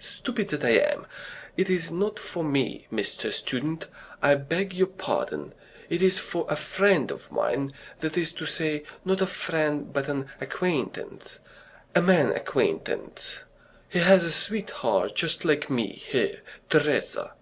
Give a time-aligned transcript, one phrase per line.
[0.00, 1.06] "Stupid that I am!
[1.56, 3.32] It is not for me, Mr.
[3.32, 3.86] Student,
[4.20, 5.54] I beg your pardon.
[5.88, 10.08] It is for a friend of mine, that is to say, not a friend but
[10.10, 11.38] an acquaintance
[11.94, 13.38] a man acquaintance.
[13.88, 17.32] He has a sweetheart just like me here, Teresa.